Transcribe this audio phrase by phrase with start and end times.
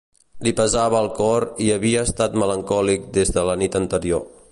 [0.45, 4.27] Li pesava el cor i havia estat melancòlic des de la nit anterior.